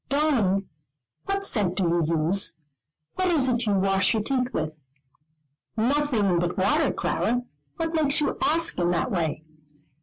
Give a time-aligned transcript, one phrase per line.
[0.09, 0.67] "Darling,
[1.25, 2.57] what scent do you use?
[3.17, 4.73] What is it you wash your teeth with?"
[5.77, 7.43] "Nothing but water, Clara;
[7.77, 9.43] what makes you ask in that way?"